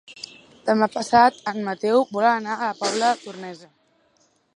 Demà 0.69 0.85
passat 0.93 1.37
en 1.51 1.59
Mateu 1.67 2.01
vol 2.15 2.25
anar 2.29 2.55
a 2.55 2.63
la 2.71 2.79
Pobla 2.81 3.11
Tornesa. 3.27 3.71